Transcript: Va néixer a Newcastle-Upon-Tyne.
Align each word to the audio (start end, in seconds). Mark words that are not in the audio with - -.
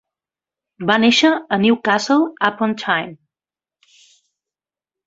Va 0.91 0.95
néixer 1.03 1.31
a 1.35 1.59
Newcastle-Upon-Tyne. 1.65 3.17